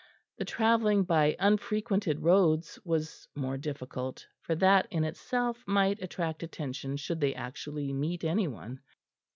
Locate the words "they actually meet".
7.21-8.23